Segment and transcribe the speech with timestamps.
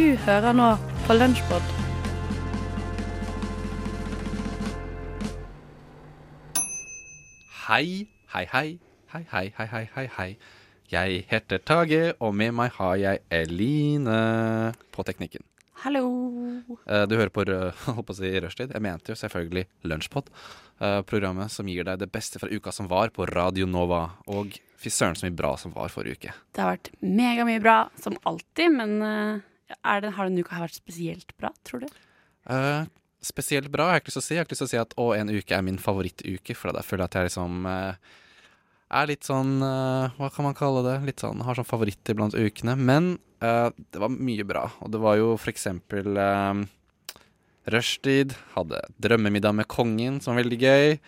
[0.00, 0.66] Du hører nå
[1.04, 1.66] på Lunsjpod.
[7.68, 8.78] Hei, hei, hei,
[9.12, 10.30] hei, hei, hei, hei, hei, hei.
[10.90, 14.16] Jeg heter Tage, og med meg har jeg Eline
[14.94, 15.44] på teknikken.
[15.84, 16.02] Hallo.
[16.86, 17.44] Eh, Du hører på,
[17.86, 18.72] holdt på å si rushtid.
[18.74, 20.28] Jeg mente jo selvfølgelig Lunsjpod.
[20.80, 24.02] eh, Programmet som gir deg det beste fra uka som var på Radio Nova.
[24.28, 26.34] Og fy søren så mye bra som var forrige uke.
[26.52, 29.46] Det har vært megamye bra, som alltid, men eh,
[30.04, 32.00] det, har denne uka vært spesielt bra, tror du?
[32.50, 32.88] Uh,
[33.24, 34.34] spesielt bra, har jeg ikke lyst til å si.
[34.34, 36.74] Jeg har ikke lyst til å si at å, en uke er min favorittuke, for
[36.74, 38.18] da føler jeg at jeg liksom uh,
[38.90, 40.96] er litt sånn eh, Hva kan man kalle det?
[41.06, 42.74] Litt sånn, Har sånn favoritter blant ukene.
[42.74, 44.66] Men uh, det var mye bra.
[44.82, 46.58] Og det var jo for eksempel uh,
[47.70, 48.34] rushtid.
[48.56, 50.98] Hadde drømmemiddag med kongen, som var veldig gøy.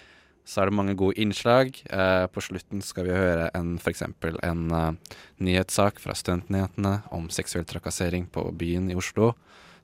[0.45, 1.77] Så er det mange gode innslag.
[1.87, 7.67] Eh, på slutten skal vi høre en, eksempel en uh, nyhetssak fra Studentnyhetene om seksuell
[7.69, 9.33] trakassering på byen i Oslo.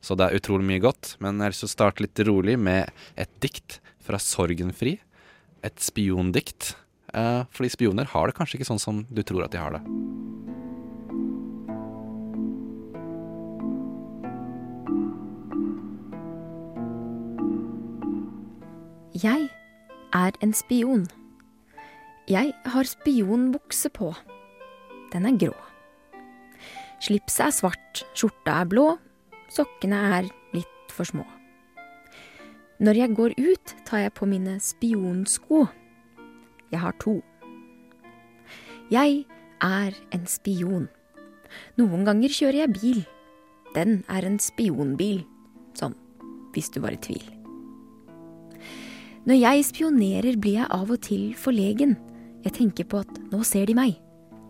[0.02, 1.14] Så det er utrolig mye godt.
[1.22, 4.98] Men jeg har lyst til å starte litt rolig med et dikt fra Sorgenfri.
[5.66, 6.74] Et spiondikt.
[7.14, 9.82] Eh, fordi spioner har det kanskje ikke sånn som du tror at de har det.
[19.18, 19.48] Jeg
[20.14, 21.06] er en spion.
[22.28, 24.12] Jeg har spionbukse på.
[25.12, 25.54] Den er grå.
[27.00, 28.86] Slipset er svart, skjorta er blå,
[29.52, 31.24] sokkene er litt for små.
[32.78, 35.66] Når jeg går ut, tar jeg på mine spionsko.
[36.70, 37.20] Jeg har to.
[38.90, 39.24] Jeg
[39.62, 40.88] er en spion.
[41.78, 43.00] Noen ganger kjører jeg bil.
[43.74, 45.24] Den er en spionbil.
[45.78, 45.96] Sånn,
[46.54, 47.37] hvis du var i tvil.
[49.26, 51.96] Når jeg spionerer, blir jeg av og til forlegen.
[52.44, 53.96] Jeg tenker på at nå ser de meg,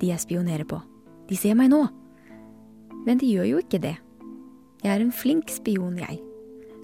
[0.00, 0.80] de jeg spionerer på.
[1.28, 1.86] De ser meg nå.
[3.06, 3.96] Men de gjør jo ikke det.
[4.84, 6.20] Jeg er en flink spion, jeg.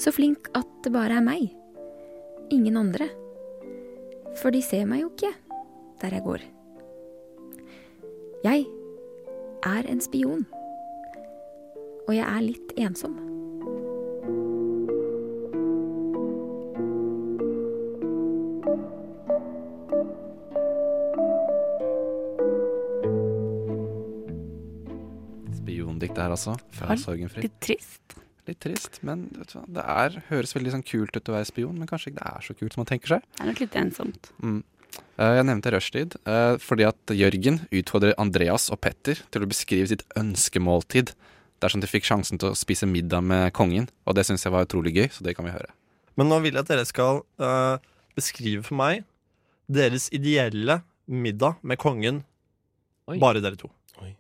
[0.00, 1.53] Så flink at det bare er meg.
[2.53, 3.11] Ingen andre.
[4.41, 5.34] For de ser meg jo ikke
[6.03, 6.43] der jeg går.
[8.45, 8.66] Jeg
[9.65, 10.43] er en spion.
[12.09, 13.24] Og jeg er litt ensom.
[26.34, 26.56] Altså.
[26.77, 27.47] Fra Sorgenfri.
[27.47, 28.19] Litt trist.
[28.45, 31.78] Litt trist, men vet du det er, høres veldig sånn kult ut å være spion,
[31.81, 33.28] men kanskje ikke det er så kult som man tenker seg.
[33.39, 34.28] Det er nok litt ensomt.
[34.45, 34.59] Mm.
[35.17, 39.89] Eh, Jeg nevnte rushtid eh, fordi at Jørgen utfordrer Andreas og Petter til å beskrive
[39.91, 41.15] sitt ønskemåltid
[41.65, 43.89] dersom de fikk sjansen til å spise middag med kongen.
[44.05, 45.72] Og det syns jeg var utrolig gøy, så det kan vi høre.
[46.21, 47.81] Men nå vil jeg at dere skal uh,
[48.15, 49.06] beskrive for meg
[49.72, 52.21] deres ideelle middag med kongen.
[53.09, 53.16] Oi.
[53.22, 53.71] Bare dere to.
[54.05, 54.12] Oi.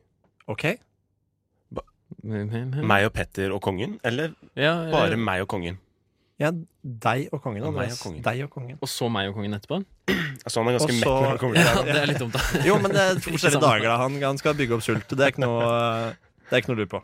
[0.50, 0.64] OK?
[2.24, 3.98] Meg og Petter og kongen?
[4.04, 5.80] Eller Ja, bare meg og kongen?
[6.40, 6.50] Ja,
[6.82, 7.62] deg og kongen.
[7.62, 8.22] Og meg og kongen.
[8.24, 8.78] Deg og kongen.
[8.82, 9.78] Og så meg og kongen etterpå?
[10.42, 10.96] Altså, han er ganske Også...
[10.98, 12.42] mett når han kommer Ja, det er litt dumt, da.
[12.68, 13.86] Jo, men det er to forskjellige dager.
[13.86, 15.06] da Han, han skal bygge opp sult.
[15.12, 15.68] Det er ikke noe,
[16.48, 17.02] det er ikke noe å på.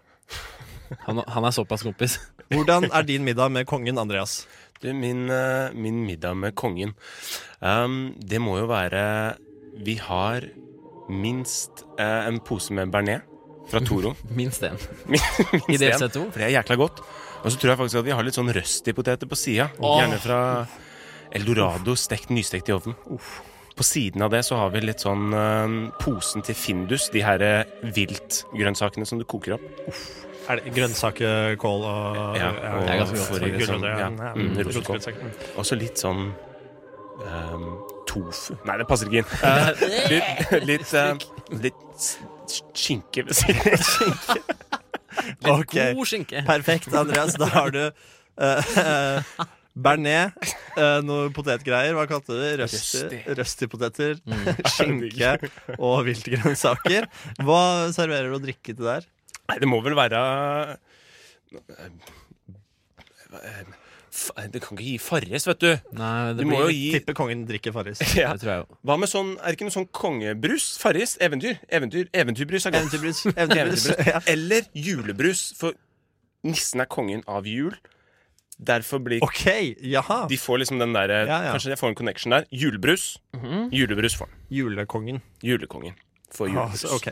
[1.06, 2.18] Han, han er såpass kompis.
[2.54, 4.42] Hvordan er din middag med kongen, Andreas?
[4.82, 6.94] Du, min, eh, min middag med kongen
[7.60, 9.02] um, Det må jo være
[9.84, 10.46] Vi har
[11.12, 13.29] minst uh, en pose med bearnés
[13.70, 14.14] fra Toro.
[14.38, 14.78] Minst én.
[15.72, 16.26] I DLC2.
[16.30, 17.02] For det er jækla godt.
[17.40, 19.70] Og så tror jeg faktisk at vi har litt sånn røstipoteter på sida.
[19.80, 20.40] Gjerne fra
[21.32, 22.96] Eldorado, stekt, nystekt i ovnen.
[23.76, 27.40] På siden av det så har vi litt sånn uh, posen til Findus, de her
[27.40, 29.86] eh, viltgrønnsakene som du koker opp.
[30.50, 34.60] Er det grønnsakekål og Ja, og ja, og ganske for gulrøtter, sånn, ja, mm, mm,
[34.66, 35.06] rosekål.
[35.54, 36.26] Og så litt sånn
[37.22, 37.66] um,
[38.10, 39.32] tofu Nei, det passer ikke inn.
[39.38, 39.70] Uh,
[40.12, 42.10] litt litt, uh, litt
[42.50, 44.42] skinke ved siden av.
[45.20, 45.94] Litt okay.
[45.94, 46.42] god skinke.
[46.46, 47.36] Perfekt, Andreas.
[47.40, 51.94] Da har du uh, bearnés, uh, noe potetgreier.
[51.96, 52.52] Hva kalte du det?
[52.62, 53.20] Røsti, Røsti.
[53.40, 54.20] røstipoteter.
[54.24, 54.46] Mm.
[54.74, 55.32] Skinke
[55.78, 57.08] og viltgrønnsaker.
[57.46, 57.62] Hva
[57.96, 59.08] serverer du å drikke til der?
[59.50, 60.20] Nei, det må vel være
[64.50, 65.68] Det kan ikke gi Farris, vet du.
[65.94, 68.00] Nei, det Du må blir jo gi Tipper kongen drikker Farris.
[68.18, 68.32] ja.
[68.34, 68.78] Det tror jeg jo.
[68.88, 70.66] Hva med sånn Er det ikke noe sånn kongebrus?
[70.82, 71.12] Farris?
[71.22, 71.60] Eventyr?
[71.70, 72.88] Eventyr Eventyrbrus er godt.
[72.90, 73.22] Eventyrbrus.
[73.36, 73.86] Eventyrbrus.
[73.94, 74.28] Eventyrbrus.
[74.34, 75.78] Eller julebrus, for
[76.42, 77.76] nissen er kongen av jul.
[78.60, 79.46] Derfor blir OK,
[79.88, 80.26] jaha.
[80.28, 81.52] De får liksom den der Ja, ja.
[81.54, 82.44] Kanskje jeg får en connection der.
[82.52, 83.14] Julebrus.
[83.38, 83.70] Mhm.
[83.72, 84.42] Julebrus får han.
[84.52, 85.22] Julekongen.
[85.40, 85.94] Julekongen
[86.34, 86.82] får Ah, julebrus.
[86.82, 87.08] så, ok.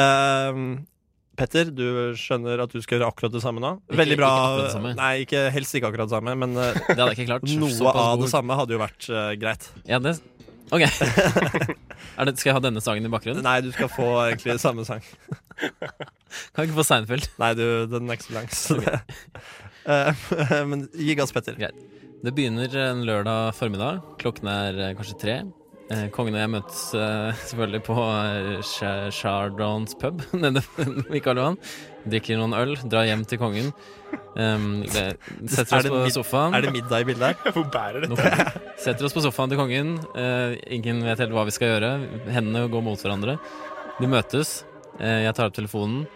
[0.00, 0.64] Ehm,
[1.42, 3.72] Petter, du skjønner at du skal gjøre akkurat det samme nå?
[3.90, 4.30] Veldig bra.
[4.60, 4.92] ikke samme.
[4.98, 8.76] Nei, ikke, helst ikke akkurat det samme, men eh, Det noe av det samme hadde
[8.76, 9.66] jo vært uh, greit.
[9.88, 10.20] Ja, det
[10.72, 10.86] OK.
[12.24, 13.44] det, skal jeg ha denne sangen i bakgrunnen?
[13.44, 15.02] Nei, du skal få egentlig samme sang.
[16.54, 17.26] Kan ikke få Seinfeld.
[17.42, 19.02] Nei, du, den er ikke så lang.
[19.82, 20.28] Eh,
[20.70, 21.58] men gi gass, Petter.
[21.60, 21.76] Greit.
[22.22, 24.00] Det begynner en lørdag formiddag.
[24.22, 25.36] Klokken er kanskje tre.
[25.92, 31.58] Eh, kongen og jeg møtes eh, selvfølgelig på eh, Chardons pub nede ved Karl Johan.
[32.08, 33.68] Drikker noen øl, drar hjem til kongen.
[34.32, 35.04] Um, det,
[35.52, 36.56] setter Er oss på sofaen.
[36.56, 37.52] Er det middag i bildet her?
[37.56, 38.16] Hvor bærer det?
[38.80, 39.94] Setter oss på sofaen til kongen.
[40.16, 41.92] Uh, ingen vet helt hva vi skal gjøre.
[42.32, 43.36] Hendene går mot hverandre.
[44.00, 44.62] De møtes.
[44.98, 46.06] Uh, jeg tar opp telefonen.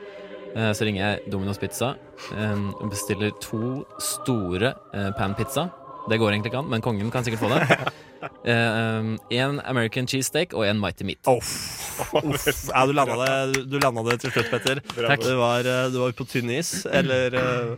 [0.57, 1.93] Uh, så ringer jeg Domino's Pizza
[2.33, 4.73] eh, og bestiller to store
[5.19, 5.69] pan pizza.
[6.09, 7.93] Det går egentlig ikke an, men kongen kan sikkert få det.
[9.41, 11.23] Én American cheesesteak og en Mighty Meat.
[11.31, 11.53] Uff.
[12.69, 14.81] Ja, du landa det, du landa det til slutt, Petter.
[14.93, 15.23] Takk.
[15.25, 17.71] Du var, eh, du var på tynn is, eller eh,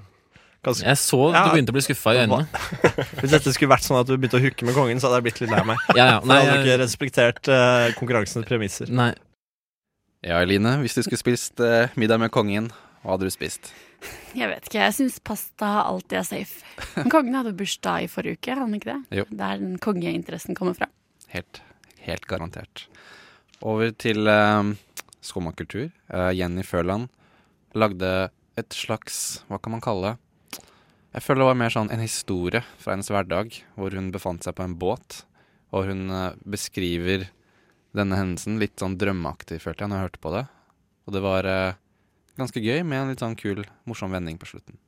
[0.67, 1.45] ganske Jeg så Ja.
[1.47, 2.49] du begynte å bli skuffa i øynene.
[3.21, 5.29] Hvis dette skulle vært sånn at du begynte å hooke med kongen, så hadde jeg
[5.29, 5.85] blitt litt lei meg.
[5.95, 6.19] Ja, ja.
[6.27, 8.91] Nei, jeg hadde ikke respektert uh, konkurransens premisser.
[8.91, 9.13] nei.
[10.27, 12.73] Ja, Eline, hvis du skulle spist uh, middag med kongen,
[13.03, 13.73] hva hadde du spist?
[14.37, 16.63] Jeg vet ikke, jeg syns pasta alltid er safe.
[16.99, 19.21] Men kongen hadde bursdag i forrige uke, hadde han ikke det?
[19.21, 19.27] Jo.
[19.31, 20.91] Der den kongeinteressen kommer fra.
[21.33, 21.63] Helt,
[22.07, 22.87] helt garantert.
[23.61, 24.75] Over til uh,
[25.25, 25.89] skomakultur.
[26.11, 27.09] Uh, Jenny Føland
[27.79, 30.17] lagde et slags Hva kan man kalle det?
[31.15, 34.55] Jeg føler det var mer sånn en historie fra hennes hverdag, hvor hun befant seg
[34.59, 35.23] på en båt.
[35.75, 37.25] Og hun eh, beskriver
[37.97, 40.45] denne hendelsen litt sånn drømmeaktig, følte jeg, når jeg hørte på det.
[41.09, 41.79] Og det var eh,
[42.39, 44.79] ganske gøy, med en litt sånn kul, morsom vending på slutten.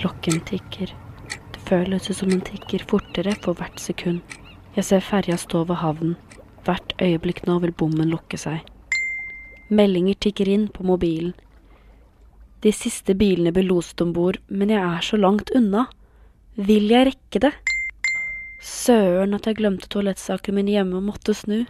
[0.00, 0.92] Klokken tikker.
[1.52, 4.20] Det føles som den tikker fortere for hvert sekund.
[4.74, 6.16] Jeg ser ferja stå ved havnen.
[6.66, 8.64] Hvert øyeblikk nå vil bommen lukke seg.
[9.70, 11.34] Meldinger tikker inn på mobilen.
[12.60, 15.86] De siste bilene blir loset om bord, men jeg er så langt unna.
[16.60, 17.54] Vil jeg rekke det?
[18.60, 21.62] Søren at jeg glemte toalettsakene mine hjemme og måtte snu.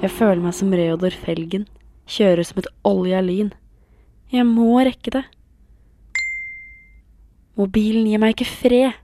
[0.00, 1.66] Jeg føler meg som Reodor Felgen.
[2.08, 3.50] Kjører som et olja lyn.
[4.32, 5.22] Jeg må rekke det.
[7.60, 8.96] Mobilen gir meg ikke fred.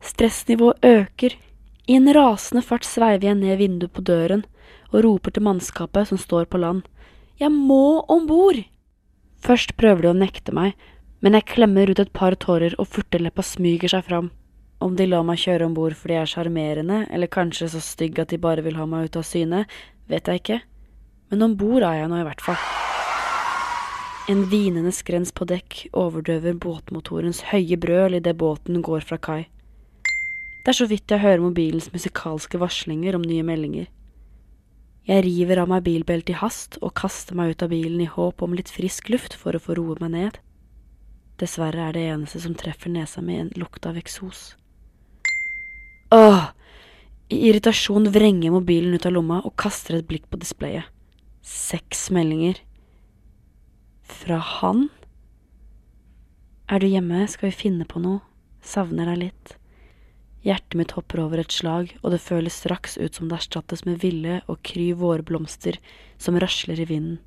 [0.00, 1.36] Stressnivået øker.
[1.86, 4.46] I en rasende fart sveiver jeg ned vinduet på døren
[4.94, 6.86] og roper til mannskapet som står på land.
[7.36, 8.64] Jeg må om bord!
[9.44, 10.72] Først prøver de å nekte meg,
[11.24, 14.30] men jeg klemmer ut et par tårer og furteleppa smyger seg fram.
[14.84, 18.18] Om de lar meg kjøre om bord fordi jeg er sjarmerende, eller kanskje så stygg
[18.20, 19.64] at de bare vil ha meg ut av syne,
[20.10, 20.60] vet jeg ikke.
[21.32, 22.60] Men om bord er jeg nå i hvert fall.
[24.30, 29.42] En hvinende skrens på dekk overdøver båtmotorens høye brøl idet båten går fra kai.
[30.66, 33.86] Det er så vidt jeg hører mobilens musikalske varslinger om nye meldinger.
[35.06, 38.42] Jeg river av meg bilbeltet i hast og kaster meg ut av bilen i håp
[38.42, 40.40] om litt frisk luft for å få roe meg ned.
[41.40, 44.54] Dessverre er det eneste som treffer nesa mi en lukt av eksos.
[46.14, 46.52] Åh!
[47.28, 50.86] I irritasjon vrenger mobilen ut av lomma og kaster et blikk på displayet.
[51.42, 52.60] Seks meldinger.
[54.06, 54.86] Fra han?
[56.70, 58.22] Er du hjemme, skal vi finne på noe?
[58.62, 59.56] Savner deg litt.
[60.46, 63.98] Hjertet mitt hopper over et slag, og det føles straks ut som det erstattes med
[64.02, 65.80] ville og kry vårblomster
[66.22, 67.18] som rasler i vinden.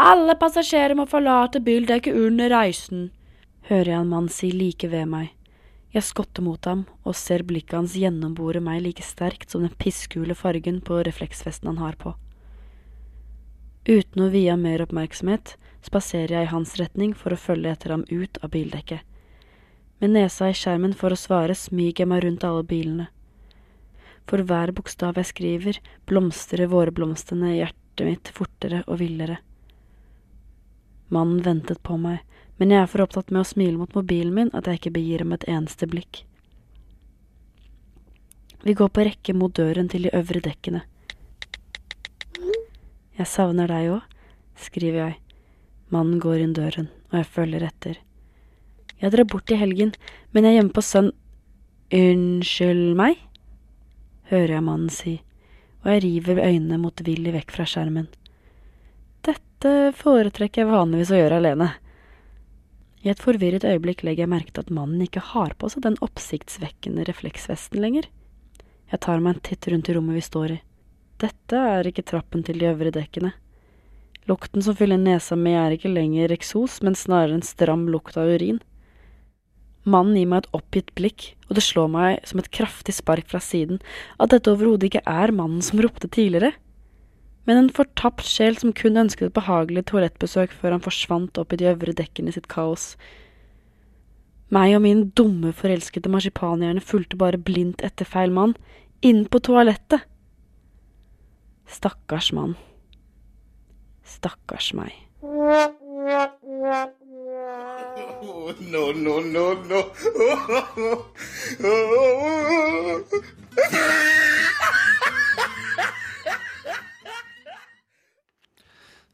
[0.00, 3.10] Alle passasjerer må forlate bildekket under reisen,
[3.68, 5.30] hører jeg en mann si like ved meg.
[5.92, 10.34] Jeg skotter mot ham og ser blikket hans gjennombore meg like sterkt som den pissgule
[10.34, 12.14] fargen på refleksvesten han har på.
[13.84, 17.92] Uten å vie ham mer oppmerksomhet, spaserer jeg i hans retning for å følge etter
[17.92, 19.02] ham ut av bildekket.
[20.00, 23.10] Med nesa i skjermen for å svare smyger jeg meg rundt alle bilene.
[24.30, 29.42] For hver bokstav jeg skriver, blomstrer vårblomstene i hjertet mitt fortere og villere.
[31.12, 32.22] Mannen ventet på meg,
[32.56, 35.24] men jeg er for opptatt med å smile mot mobilen min at jeg ikke begir
[35.24, 36.22] ham et eneste blikk.
[38.62, 40.84] Vi går på rekke mot døren til de øvre dekkene.
[43.18, 44.06] Jeg savner deg òg,
[44.56, 45.18] skriver jeg.
[45.92, 47.98] Mannen går inn døren, og jeg følger etter.
[49.02, 49.92] Jeg drar bort i helgen,
[50.32, 51.12] men jeg er hjemme på sønn...
[51.92, 53.18] Unnskyld meg?
[54.30, 55.18] hører jeg mannen si,
[55.82, 58.06] og jeg river øynene motvillig vekk fra skjermen.
[59.62, 61.68] Dette foretrekker jeg vanligvis å gjøre alene.
[63.06, 65.94] I et forvirret øyeblikk legger jeg merke til at mannen ikke har på seg den
[66.02, 68.08] oppsiktsvekkende refleksvesten lenger.
[68.90, 70.56] Jeg tar meg en titt rundt i rommet vi står i.
[71.22, 73.30] Dette er ikke trappen til de øvre dekkene.
[74.26, 78.34] Lukten som fyller nesa mi er ikke lenger eksos, men snarere en stram lukt av
[78.34, 78.58] urin.
[79.86, 83.38] Mannen gir meg et oppgitt blikk, og det slår meg som et kraftig spark fra
[83.38, 83.78] siden
[84.18, 86.50] at dette overhodet ikke er mannen som ropte tidligere,
[87.48, 91.58] men en fortapt sjel som kun ønsket et behagelig toalettbesøk før han forsvant opp i
[91.60, 92.84] de øvre dekkene i sitt kaos.
[94.52, 98.54] Meg og min dumme, forelskede marsipanhjerne fulgte bare blindt etter feil mann,
[99.02, 100.00] inn på toalettet.
[101.66, 102.54] Stakkars mann.
[104.04, 104.92] Stakkars meg.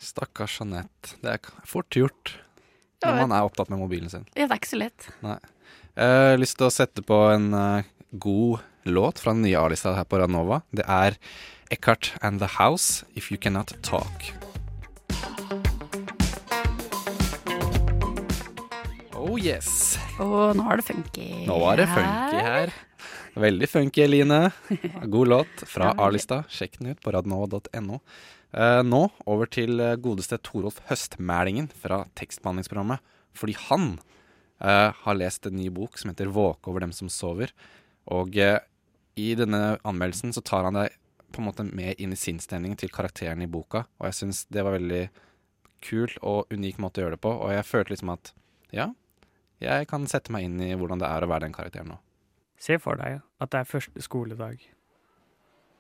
[0.09, 1.17] Stakkars Jeanette.
[1.23, 2.35] Det er fort gjort
[3.05, 4.25] når man er opptatt med mobilen sin.
[4.35, 5.07] Ja, det er ikke så lett.
[5.23, 7.89] Jeg har lyst til å sette på en eh,
[8.19, 10.63] god låt fra den nye A-lista her på Ranova.
[10.75, 11.19] Det er
[11.71, 14.31] Eckhart and The House, If You Cannot Talk.
[19.19, 19.99] Oh yes.
[20.19, 21.29] Og nå er det funky.
[21.47, 22.75] Nå er det funky her.
[23.39, 24.41] Veldig funky, Eline.
[25.13, 26.43] God låt fra A-lista.
[26.51, 28.01] Sjekk den ut på radnova.no.
[28.57, 33.03] Eh, nå over til eh, godeste Torolf Høstmælingen fra tekstbehandlingsprogrammet.
[33.37, 33.91] Fordi han
[34.63, 37.53] eh, har lest en ny bok som heter 'Våke over dem som sover'.
[38.07, 38.61] Og eh,
[39.17, 40.97] i denne anmeldelsen så tar han deg
[41.33, 43.85] på en måte med inn i sinnsstemningen til karakteren i boka.
[44.01, 45.09] Og jeg syns det var veldig
[45.85, 47.33] kul og unik måte å gjøre det på.
[47.35, 48.33] Og jeg følte liksom at
[48.73, 48.89] ja,
[49.61, 52.01] jeg kan sette meg inn i hvordan det er å være den karakteren nå.
[52.59, 54.63] Se for deg at det er første skoledag.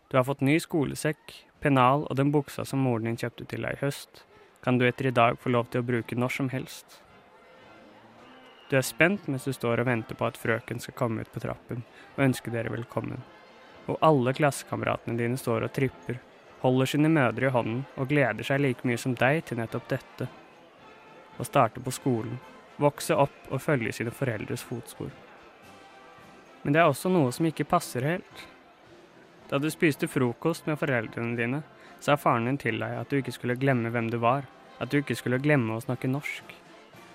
[0.08, 3.76] Du har fått ny skolesekk, pennal og den buksa som moren din kjøpte til deg
[3.76, 4.24] i høst,
[4.64, 7.00] kan du etter i dag få lov til å bruke når som helst.
[8.68, 11.40] Du er spent mens du står og venter på at frøken skal komme ut på
[11.40, 11.84] trappen
[12.16, 13.22] og ønske dere velkommen.
[13.88, 16.18] Og alle klassekameratene dine står og tripper,
[16.60, 20.28] holder sine mødre i hånden og gleder seg like mye som deg til nettopp dette.
[21.38, 22.36] Å starte på skolen,
[22.76, 25.10] vokse opp og følge sine foreldres fotspor.
[26.62, 28.46] Men det er også noe som ikke passer helt.
[29.48, 31.62] Da du spiste frokost med foreldrene dine,
[32.04, 34.44] sa faren din til deg at du ikke skulle glemme hvem du var,
[34.78, 36.52] at du ikke skulle glemme å snakke norsk.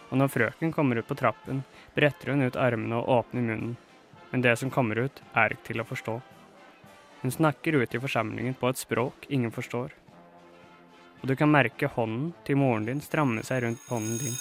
[0.10, 1.62] Og når frøken kommer ut på trappen,
[1.94, 3.76] bretter hun ut armene og åpner munnen,
[4.32, 6.20] men det som kommer ut, er ikke til å forstå.
[7.22, 9.94] Hun snakker ut i forsamlingen på et språk ingen forstår.
[11.22, 14.38] Og du kan merke hånden til moren din stramme seg rundt hånden din.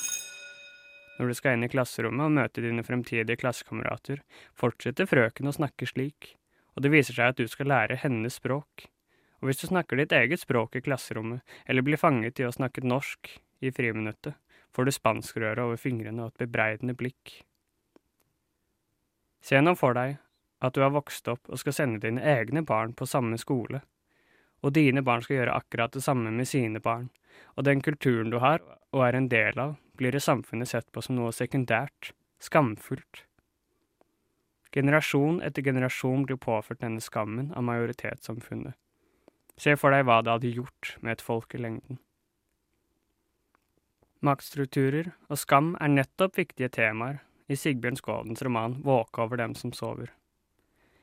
[1.20, 4.24] Når du skal inn i klasserommet og møte dine fremtidige klassekamerater,
[4.58, 6.32] fortsetter frøken å snakke slik,
[6.76, 8.86] og det viser seg at du skal lære hennes språk.
[9.42, 12.84] Og hvis du snakker ditt eget språk i klasserommet, eller blir fanget i å snakke
[12.86, 14.36] norsk i friminuttet,
[14.72, 17.42] får du spanskrøret over fingrene og et bebreidende blikk.
[19.42, 20.20] Se nå for deg
[20.62, 23.82] at du har vokst opp og skal sende dine egne barn på samme skole,
[24.62, 27.10] og dine barn skal gjøre akkurat det samme med sine barn,
[27.58, 28.62] og den kulturen du har
[28.92, 32.12] og er en del av, blir i samfunnet sett på som noe sekundært,
[32.42, 33.24] skamfullt.
[34.72, 38.74] Generasjon etter generasjon blir påført denne skammen av majoritetssamfunnet.
[39.60, 41.98] Se for deg hva det hadde gjort med et folk i lengden.
[44.24, 47.20] Maktstrukturer og skam er nettopp viktige temaer
[47.52, 50.12] i Sigbjørn Skådens roman Våke over dem som sover.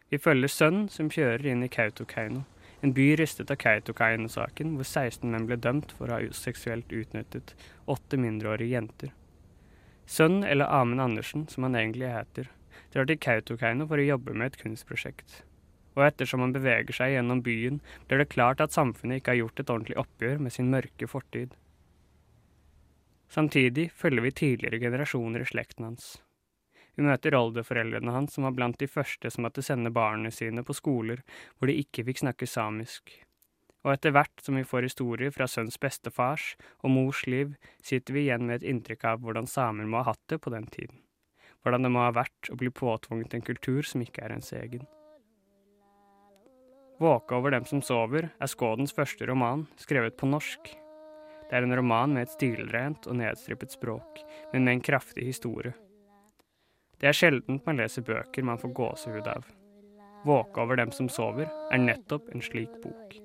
[0.10, 2.46] Vi følger sønn som kjører inn i Kautokeino,
[2.82, 7.54] en by rystet av Kautokeino-saken hvor 16 menn ble dømt for å ha seksuelt utnyttet
[7.86, 9.12] åtte mindreårige jenter.
[10.10, 12.50] Sønn, eller Amund Andersen, som han egentlig heter,
[12.94, 15.42] drar til Kautokeino for å jobbe med et kunstprosjekt.
[15.98, 19.60] Og ettersom han beveger seg gjennom byen, blir det klart at samfunnet ikke har gjort
[19.60, 21.58] et ordentlig oppgjør med sin mørke fortid.
[23.30, 26.18] Samtidig følger vi tidligere generasjoner i slekten hans.
[26.98, 30.76] Vi møter oldeforeldrene hans, som var blant de første som måtte sende barna sine på
[30.76, 31.22] skoler
[31.58, 33.14] hvor de ikke fikk snakke samisk.
[33.86, 37.54] Og etter hvert som vi får historier fra sønns bestefars og mors liv,
[37.86, 40.68] sitter vi igjen med et inntrykk av hvordan samer må ha hatt det på den
[40.68, 41.00] tiden.
[41.64, 44.86] Hvordan det må ha vært å bli påtvunget en kultur som ikke er ens egen.
[47.00, 50.72] Våke over dem som sover er Skådens første roman, skrevet på norsk.
[51.50, 54.20] Det er en roman med et stilrent og nedstrippet språk,
[54.52, 55.72] men med en kraftig historie.
[57.00, 59.48] Det er sjeldent man leser bøker man får gåsehud av.
[60.28, 63.16] Våke over dem som sover er nettopp en slik bok.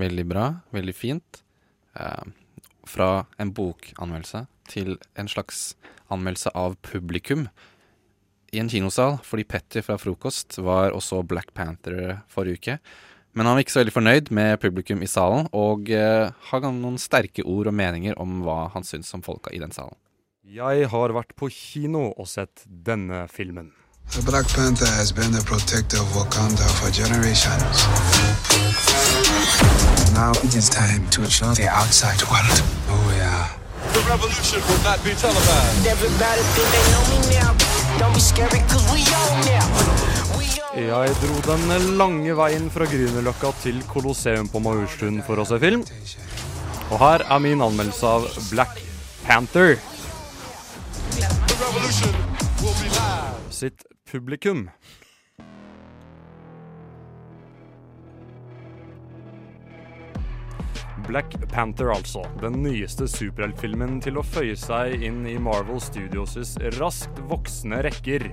[0.00, 1.42] Veldig bra, veldig fint.
[1.98, 2.24] Eh,
[2.88, 5.74] fra en bokanmeldelse til en slags
[6.10, 7.48] anmeldelse av publikum
[8.50, 12.76] i en kinosal, fordi Petter fra Frokost var også Black Panther forrige uke.
[13.38, 16.98] Men han var ikke så veldig fornøyd med publikum i salen, og eh, har noen
[16.98, 19.94] sterke ord og meninger om hva han syns om folka i den salen.
[20.50, 23.70] Jeg har vært på kino og sett denne filmen.
[24.10, 27.76] The Black Panther has been the protector of Wakanda for generations.
[30.18, 32.58] Now it is time to show the outside world
[32.90, 33.48] who we are.
[33.94, 35.86] The revolution will not be televised.
[35.86, 37.50] Everybody think they know me now.
[38.02, 39.66] Don't be scary, cause we on now.
[40.74, 45.58] Ja, Jeg dro den lange veien fra Grünerløkka til Colosseum på Majorstuen for å se
[45.62, 45.82] film.
[46.90, 48.78] Og her er min anmeldelse av Black
[49.26, 49.76] Panther
[51.14, 52.14] The revolution
[52.62, 53.38] will be live.
[53.50, 54.66] sitt publikum.
[61.10, 62.22] Black Panther, altså.
[62.42, 68.28] Den nyeste superheltfilmen til å føye seg inn i Marvel Studios' raskt voksende rekker.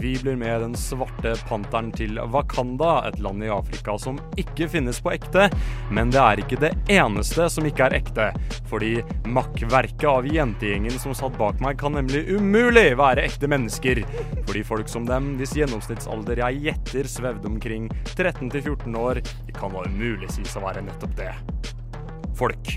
[0.00, 5.00] Vi blir med den svarte panteren til Wakanda, et land i Afrika som ikke finnes
[5.02, 5.48] på ekte.
[5.94, 8.28] Men det er ikke det eneste som ikke er ekte.
[8.70, 8.96] Fordi
[9.30, 14.02] makkverket av jentegjengen som satt bak meg, kan nemlig umulig være ekte mennesker.
[14.44, 19.56] Fordi folk som dem, hvis gjennomsnittsalder jeg gjetter svevde omkring 13 til 14 år, de
[19.56, 21.32] kan da umulig sies å være nettopp det.
[22.34, 22.76] Folk.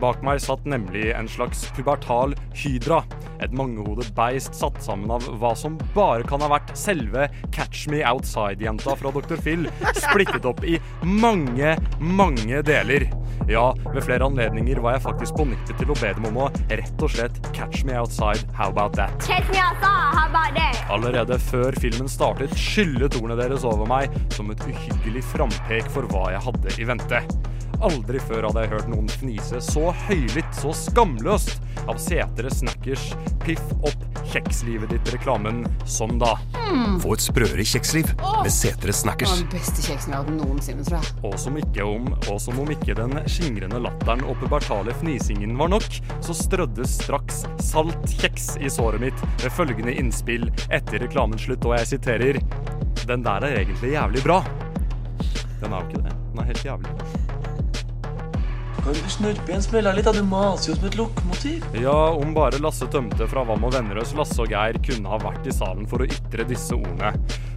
[0.00, 3.04] Bak meg satt nemlig en slags pubertal hydra.
[3.42, 8.02] Et mangehodet beist satt sammen av hva som bare kan ha vært selve Catch Me
[8.06, 9.36] Outside-jenta fra Dr.
[9.40, 13.08] Phil, splittet opp i mange, mange deler.
[13.50, 16.50] Ja, ved flere anledninger var jeg faktisk på nippet til å be dem om å
[16.70, 19.12] rett og slett catch me outside, how about that?
[19.26, 20.78] Catch me outside, how about that?
[20.92, 26.30] Allerede før filmen startet, skyllet ordene deres over meg som et uhyggelig frampek for hva
[26.34, 27.20] jeg hadde i vente.
[27.84, 33.12] Aldri før hadde jeg hørt noen fnise så høylytt, så skamløst, av setere snackers,
[33.44, 36.34] piff opp kjekslivet ditt-reklamen som da.
[37.02, 39.36] Få et sprøere kjeksliv med setere snackers.
[39.42, 41.14] Den beste kjeksen jeg har hatt noensinne, tror jeg.
[41.28, 45.70] Og som, ikke om, og som om ikke den skingrende latteren og pubertale fnisingen var
[45.74, 51.64] nok, så strøddes straks salt kjeks i såret mitt med følgende innspill etter reklamens slutt,
[51.68, 52.40] og jeg siterer
[53.04, 54.40] Den der er egentlig jævlig bra.
[55.60, 56.16] Den er jo ikke det.
[56.32, 57.33] Den er helt jævlig.
[58.84, 60.04] Kan du snurpe igjen smella litt?
[60.04, 60.12] da?
[60.12, 61.62] Du maser jo som et lokomotiv.
[61.80, 65.46] Ja, om bare Lasse Tømte fra Vam og Vennerøs, Lasse og Geir kunne ha vært
[65.48, 67.14] i salen for å ytre disse ordene.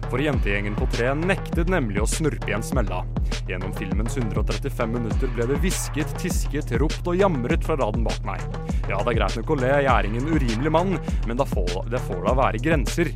[0.08, 3.02] For jentegjengen på tre nektet nemlig å snurpe igjen smella.
[3.44, 8.40] Gjennom filmens 135 minutter ble det hvisket, tisket, ropt og jamret fra raden bak meg.
[8.88, 10.96] Ja, det er greit nok å le, jeg er ingen urimelig mann,
[11.28, 13.12] men da får, det får da være grenser.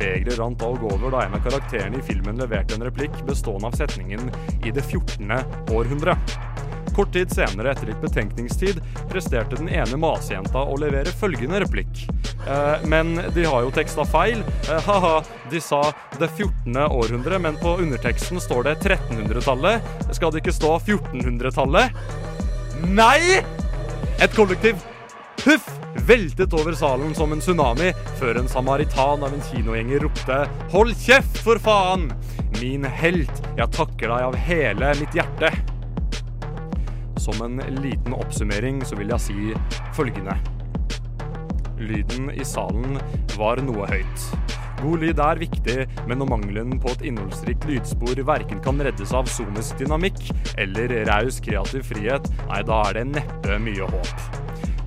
[0.00, 3.76] Begeret rant alg over da en av karakterene i filmen leverte en replikk bestående av
[3.76, 4.32] setningen
[4.64, 5.44] 'i det 14.
[5.68, 6.16] århundre'.
[6.96, 12.04] Kort tid senere, etter litt betenkningstid, presterte den ene masejenta å levere følgende replikk.
[12.46, 14.42] Eh, men de har jo teksta feil.
[14.68, 15.14] Eh, ha-ha,
[15.50, 15.82] de sa
[16.18, 16.76] det 14.
[16.88, 19.92] århundre, men på underteksten står det 1300-tallet.
[20.12, 22.02] Skal det ikke stå 1400-tallet?
[22.92, 23.40] Nei!
[24.22, 24.76] Et kollektiv
[25.46, 25.70] huff
[26.06, 30.38] veltet over salen som en tsunami, før en samaritan av en kinogjenger ropte
[30.72, 32.12] 'Hold kjeft, for faen!'
[32.60, 35.71] Min helt, jeg takker deg av hele mitt hjerte.
[37.22, 39.52] Som en liten oppsummering så vil jeg si
[39.94, 40.34] følgende.
[41.78, 42.98] Lyden i salen
[43.38, 44.24] var noe høyt.
[44.82, 45.76] God lyd er viktig,
[46.10, 50.18] men når mangelen på et innholdsrikt lydspor verken kan reddes av Sones dynamikk
[50.58, 54.26] eller raus kreativ frihet, nei, da er det neppe mye håp.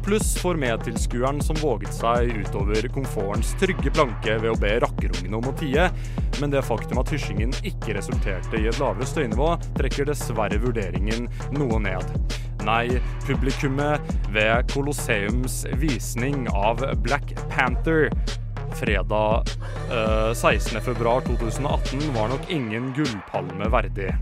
[0.06, 5.48] Pluss for medtilskueren som våget seg utover komfortens trygge planke ved å be rakkerungene om
[5.50, 5.88] å tie,
[6.42, 11.80] men det faktum at hysjingen ikke resulterte i et lavere støynivå, trekker dessverre vurderingen noe
[11.84, 12.34] ned.
[12.66, 14.02] Nei, publikummet
[14.34, 18.10] ved Colosseums visning av Black Panther
[18.76, 19.44] fredag
[19.92, 20.82] eh, 16.
[20.82, 24.16] februar 2018 var nok ingen gullpalme verdig.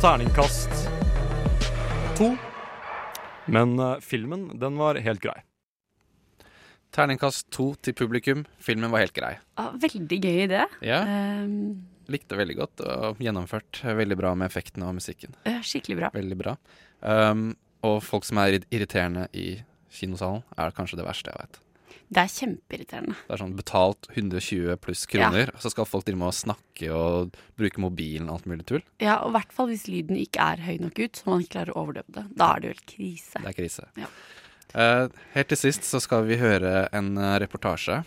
[0.00, 0.88] Terningkast
[2.16, 2.36] to.
[3.44, 5.40] Men eh, filmen, den var helt grei.
[6.94, 8.44] Terningkast to til publikum.
[8.62, 9.32] Filmen var helt grei.
[9.58, 10.62] Ah, veldig gøy idé.
[10.84, 11.00] Ja.
[11.02, 13.80] Um, Likte veldig godt og gjennomført.
[13.82, 15.34] Veldig bra med effektene og musikken.
[15.64, 16.10] skikkelig bra.
[16.14, 16.54] Veldig bra.
[17.00, 17.48] Um,
[17.84, 19.56] og folk som er irriterende i
[19.94, 21.60] kinosalen, er kanskje det verste jeg vet.
[22.14, 23.16] Det er kjempeirriterende.
[23.26, 27.34] Det er sånn betalt 120 pluss kroner, så skal folk drive med å snakke og
[27.58, 28.84] bruke mobilen og alt mulig tull.
[29.02, 31.56] Ja, og i hvert fall hvis lyden ikke er høy nok ut, så man ikke
[31.56, 32.26] klarer å overdøve det.
[32.38, 33.40] Da er det vel krise.
[33.40, 33.88] Det er krise.
[33.98, 34.12] Ja.
[34.74, 35.06] Eh,
[35.36, 38.00] helt til sist så skal vi høre en eh, reportasje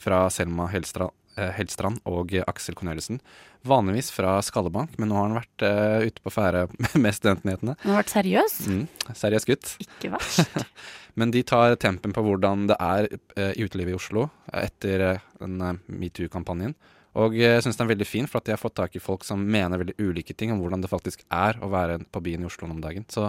[0.00, 3.22] fra Selma Helstrand, eh, Helstrand og Aksel Corneliussen.
[3.64, 5.64] Vanligvis fra Skallebank, men nå har han vært
[6.06, 6.66] ute på ferde
[7.02, 7.76] med studentnyhetene.
[7.82, 8.56] Han har vært seriøs.
[8.68, 9.74] Mm, seriøs gutt.
[9.84, 10.56] Ikke verst.
[11.18, 15.58] Men de tar tempen på hvordan det er i utelivet i Oslo etter den
[15.90, 16.76] metoo-kampanjen.
[17.18, 19.26] Og jeg syns den er veldig fin, for at de har fått tak i folk
[19.26, 22.48] som mener veldig ulike ting om hvordan det faktisk er å være på byen i
[22.48, 23.04] Oslo om dagen.
[23.10, 23.26] Så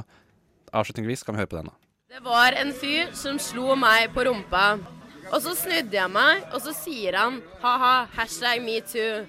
[0.72, 1.81] avslutningsvis kan vi høre på den, da.
[2.12, 4.82] Det var en fyr som slo meg på rumpa.
[5.32, 9.22] Og så snudde jeg meg, og så sier han ha-ha, hashtag metoo.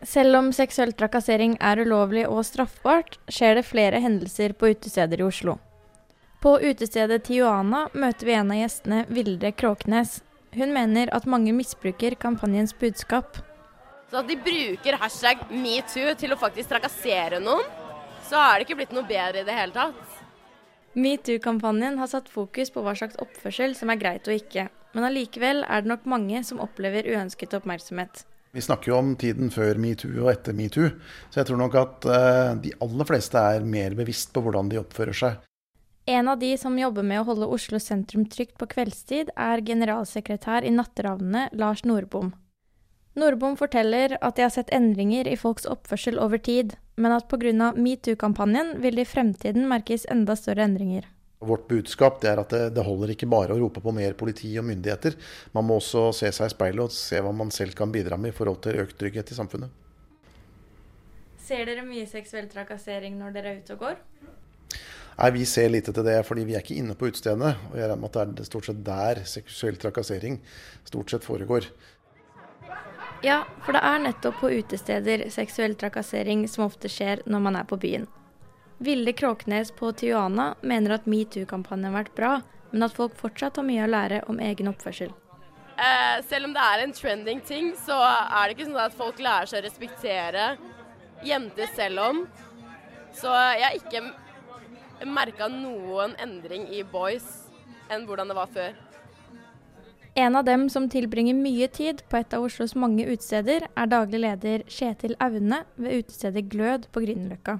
[0.00, 5.26] Selv om seksuell trakassering er ulovlig og straffbart, skjer det flere hendelser på utesteder i
[5.26, 5.58] Oslo.
[6.40, 10.22] På utestedet Tijuana møter vi en av gjestene, Vilde Kråknes.
[10.56, 13.42] Hun mener at mange misbruker kampanjens budskap.
[14.08, 17.68] Så at de bruker hashtag metoo til å faktisk trakassere noen,
[18.24, 20.21] så har det ikke blitt noe bedre i det hele tatt.
[20.92, 25.64] Metoo-kampanjen har satt fokus på hva slags oppførsel som er greit og ikke, men allikevel
[25.64, 28.26] er det nok mange som opplever uønsket oppmerksomhet.
[28.52, 30.90] Vi snakker jo om tiden før metoo og etter metoo,
[31.32, 34.82] så jeg tror nok at eh, de aller fleste er mer bevisst på hvordan de
[34.82, 35.40] oppfører seg.
[36.12, 40.66] En av de som jobber med å holde Oslo sentrum trygt på kveldstid, er generalsekretær
[40.68, 42.34] i Natteravnene, Lars Nordbom.
[43.12, 47.72] Nordbom forteller at de har sett endringer i folks oppførsel over tid, men at pga.
[47.76, 51.04] metoo-kampanjen vil det i fremtiden merkes enda større endringer.
[51.42, 54.54] Vårt budskap det er at det, det holder ikke bare å rope på mer politi
[54.60, 55.18] og myndigheter.
[55.52, 58.32] Man må også se seg i speilet og se hva man selv kan bidra med
[58.32, 59.74] i forhold til økt trygghet i samfunnet.
[61.42, 63.98] Ser dere mye seksuell trakassering når dere er ute og går?
[65.18, 67.56] Nei, Vi ser lite til det, fordi vi er ikke inne på utestedene.
[67.72, 70.38] Og jeg regner med at det er stort sett der seksuell trakassering
[70.88, 71.68] stort sett foregår.
[73.22, 77.68] Ja, for det er nettopp på utesteder seksuell trakassering som ofte skjer når man er
[77.70, 78.08] på byen.
[78.82, 82.32] Vilde Kråknes på Tijuana mener at metoo-kampanjen har vært bra,
[82.72, 85.12] men at folk fortsatt har mye å lære om egen oppførsel.
[85.78, 89.22] Eh, selv om det er en trending ting, så er det ikke sånn at folk
[89.22, 90.48] lærer seg å respektere
[91.22, 92.24] jenter selv om.
[93.14, 97.28] Så jeg har ikke merka noen endring i boys
[97.92, 98.74] enn hvordan det var før.
[100.14, 104.18] En av dem som tilbringer mye tid på et av Oslos mange utesteder, er daglig
[104.20, 107.54] leder Kjetil Aune ved utestedet Glød på Grünerløkka.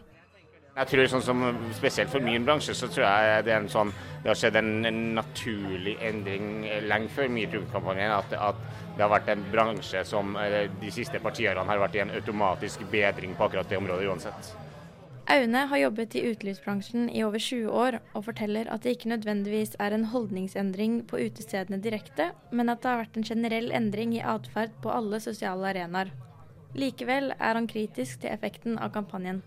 [0.72, 1.40] Jeg tror sånn som
[1.76, 5.96] Spesielt for min bransje så tror jeg det, sånn, det har skjedd en, en naturlig
[6.04, 8.12] endring lenge før metoo-kampanjen.
[8.18, 8.60] At, at,
[8.92, 13.32] det har vært en bransje som de siste partiårene har vært i en automatisk bedring
[13.38, 14.52] på akkurat det området uansett.
[15.30, 19.76] Aune har jobbet i utelivsbransjen i over 20 år, og forteller at det ikke nødvendigvis
[19.78, 24.24] er en holdningsendring på utestedene direkte, men at det har vært en generell endring i
[24.34, 26.10] atferd på alle sosiale arenaer.
[26.74, 29.42] Likevel er han kritisk til effekten av kampanjen.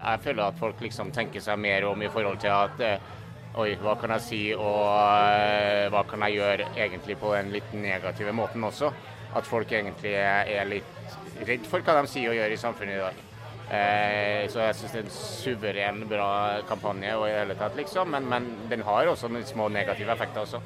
[0.00, 3.16] Jeg føler at folk liksom tenker seg mer om i forhold til at eh,
[3.58, 7.72] Oi, hva kan jeg si, og eh, hva kan jeg gjøre egentlig på den litt
[7.74, 8.92] negative måten også?
[9.34, 13.02] At folk egentlig er litt redd for hva de sier og gjør i samfunnet i
[13.02, 13.26] dag.
[13.70, 16.30] Eh, så jeg syns det er en suveren bra
[16.66, 18.10] kampanje og i det hele tatt, liksom.
[18.10, 20.58] Men, men den har også noen små negative effekter også.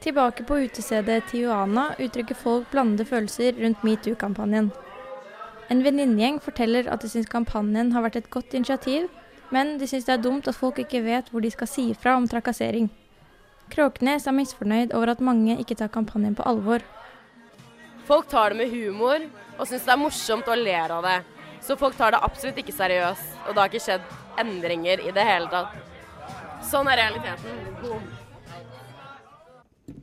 [0.00, 4.70] Tilbake på utestedet Tijuana uttrykker folk blandede følelser rundt metoo-kampanjen.
[5.68, 9.08] En venninnegjeng forteller at de syns kampanjen har vært et godt initiativ,
[9.52, 12.14] men de syns det er dumt at folk ikke vet hvor de skal si ifra
[12.16, 12.88] om trakassering.
[13.68, 16.86] Kråknes er misfornøyd over at mange ikke tar kampanjen på alvor.
[18.06, 21.16] Folk tar det med humor og syns det er morsomt og ler av det.
[21.64, 25.24] Så folk tar det absolutt ikke seriøst, og det har ikke skjedd endringer i det
[25.26, 25.74] hele tatt.
[26.66, 27.60] Sånn er realiteten.
[27.82, 28.04] Boom.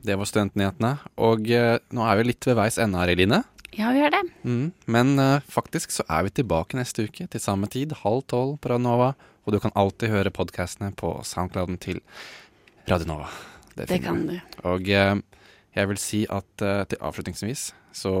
[0.04, 0.92] Det var Studentnyhetene.
[1.24, 3.42] Og eh, nå er vi litt ved veis ende her, Eline.
[3.74, 4.22] Ja, vi gjør det.
[4.46, 4.66] Mm.
[4.96, 8.72] Men eh, faktisk så er vi tilbake neste uke til samme tid, halv tolv på
[8.72, 9.12] Radionova.
[9.44, 12.00] Og du kan alltid høre podkastene på soundclouden til
[12.88, 13.28] Radionova.
[13.74, 14.36] Det det kan du.
[14.70, 15.16] Og eh,
[15.74, 18.14] jeg vil si at eh, til avslutningsvis, så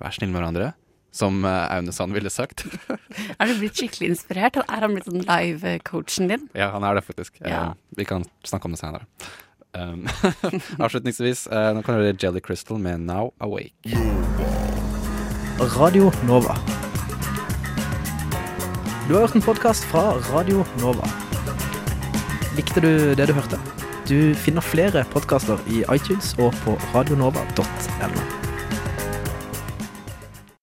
[0.00, 0.72] vær snill med hverandre.
[1.12, 2.64] Som eh, Aune Sand ville sagt.
[3.40, 4.60] Er du blitt skikkelig inspirert?
[4.62, 6.48] Er han blitt sånn live-coachen din?
[6.54, 7.40] Ja, han er det faktisk.
[7.42, 7.70] Ja.
[7.70, 9.06] Eh, vi kan snakke om det senere.
[9.70, 10.06] Um,
[10.82, 13.94] avslutningsvis, eh, nå kan du høre Jelly Crystal med Now Awake.
[15.76, 16.56] Radio Nova.
[19.06, 21.10] Du har hørt en podkast fra Radio Nova.
[22.56, 23.58] Likte du det du hørte?
[24.10, 28.39] Du finner flere podkaster i iTunes og på radionova.no.